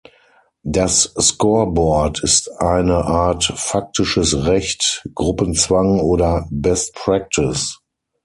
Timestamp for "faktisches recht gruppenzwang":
3.55-5.99